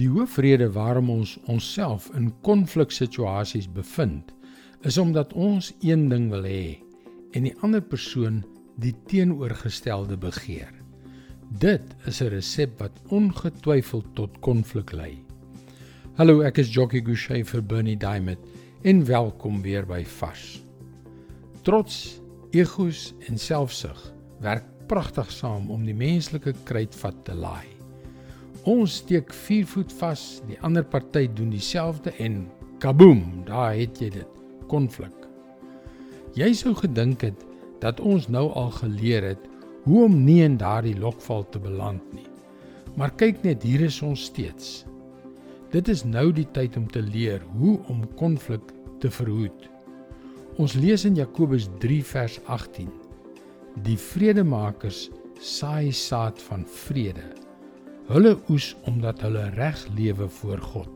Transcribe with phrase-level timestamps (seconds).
[0.00, 4.30] Die hoofrede waarom ons onsself in konfliksituasies bevind,
[4.88, 6.78] is omdat ons een ding wil hê
[7.36, 8.38] en die ander persoon
[8.80, 10.70] die teenoorgestelde begeer.
[11.60, 15.18] Dit is 'n resep wat ongetwyfeld tot konflik lei.
[16.16, 18.38] Hallo, ek is Jockey Gouchee vir Bernie Diamond
[18.82, 20.62] en welkom weer by Vars.
[21.62, 22.20] Trots,
[22.52, 27.79] egos en selfsug werk pragtig saam om die menslike kruitvat te laai.
[28.68, 32.42] Ons steek vier voet vas, die ander party doen dieselfde en
[32.82, 34.34] kaboom, daar het jy dit,
[34.68, 35.14] konflik.
[36.36, 37.46] Jy sou gedink het
[37.80, 39.48] dat ons nou al geleer het
[39.86, 42.28] hoe om nie in daardie lokval te beland nie.
[43.00, 44.84] Maar kyk net, hier is ons steeds.
[45.72, 49.70] Dit is nou die tyd om te leer hoe om konflik te verhoed.
[50.60, 52.92] Ons lees in Jakobus 3 vers 18.
[53.86, 55.06] Die vredemakers
[55.40, 57.39] saai saad van vrede.
[58.10, 60.90] Hulle oes omdat hulle reg lewe voor God.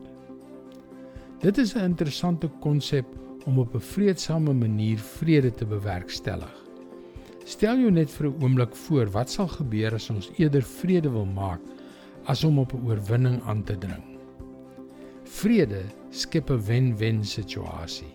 [1.39, 3.05] Dit is 'n interessante konsep
[3.45, 6.55] om op 'n vredesame manier vrede te bewerkstellig.
[7.45, 11.25] Stel jou net vir 'n oomblik voor wat sal gebeur as ons eerder vrede wil
[11.25, 11.61] maak
[12.25, 14.03] as om op 'n oorwinning aan te dring.
[15.23, 18.13] Vrede skep 'n wen-wen situasie.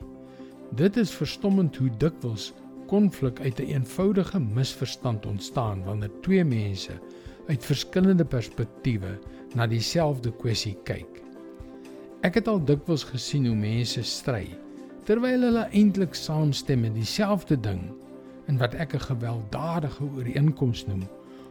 [0.74, 2.52] Dit is verstommend hoe dikwels
[2.86, 6.92] konflik uit 'n een eenvoudige misverstand ontstaan wanneer twee mense
[7.48, 9.18] uit verskillende perspektiewe
[9.54, 11.22] na dieselfde kwessie kyk.
[12.22, 14.46] Ek het al dikwels gesien hoe mense stry
[15.08, 17.80] terwyl hulle eintlik saamstem in dieselfde ding
[18.46, 21.06] en wat ek 'n gewelddadige ooreenkoms noem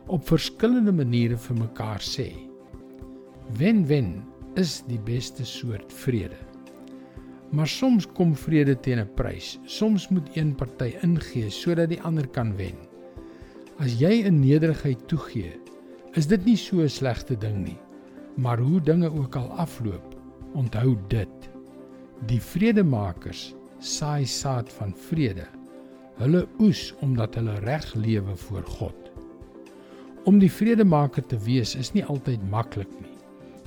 [0.08, 2.30] op verskillende maniere vir mekaar sê.
[3.58, 4.24] Wen-wen
[4.56, 6.38] is die beste soort vrede.
[7.52, 9.60] Maar soms kom vrede teen 'n prys.
[9.66, 12.78] Soms moet een party ingee sodat die ander kan wen.
[13.80, 15.60] As jy in nederigheid toegee,
[16.18, 17.78] is dit nie so 'n slegte ding nie.
[18.38, 20.16] Maar hoe dinge ook al afloop,
[20.54, 21.50] onthou dit.
[22.26, 25.48] Die vredemakers saai saad van vrede.
[26.18, 29.12] Hulle oes omdat hulle reg lewe voor God.
[30.26, 33.16] Om die vredemaker te wees is nie altyd maklik nie.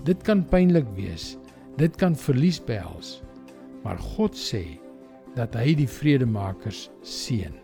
[0.05, 1.37] Dit kan pynlik wees.
[1.77, 3.23] Dit kan verlies behels.
[3.83, 4.79] Maar God sê
[5.35, 7.55] dat hy die vredemakers seën.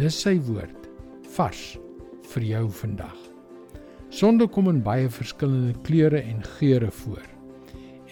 [0.00, 0.88] Dis sy woord
[1.36, 1.76] vars
[2.32, 3.19] vir jou vandag.
[4.20, 7.22] Sonde kom in baie verskillende kleure en geure voor.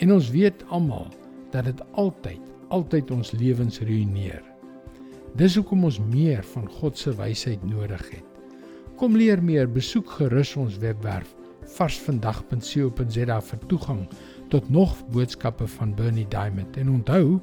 [0.00, 1.10] En ons weet almal
[1.52, 2.41] dat dit altyd,
[2.72, 4.41] altyd ons lewens ruïneer.
[5.36, 8.24] Dis hoekom ons meer van God se wysheid nodig het.
[8.97, 11.34] Kom leer meer, besoek gerus ons webwerf
[11.76, 14.00] varsvandag.co.za vir toegang
[14.48, 17.36] tot nog boodskappe van Bernie Diamond en onthou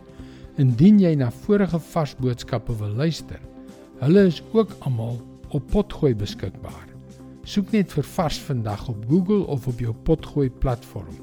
[0.57, 3.37] indien jy na vorige vars boodskappe wil luister
[4.01, 5.21] hulle is ook almal
[5.53, 6.94] op potgooi beskikbaar
[7.45, 11.13] soek net vir vars vandag op Google of op jou potgooi platform.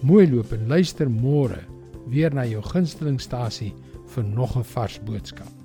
[0.00, 1.60] Mooi loop en luister môre
[2.08, 3.74] weer na jou gunstelingstasie
[4.14, 5.59] vir nog 'n vars boodskap